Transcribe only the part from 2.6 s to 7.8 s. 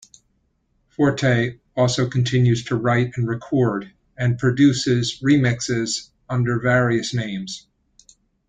to write and record, and produces remixes under various names.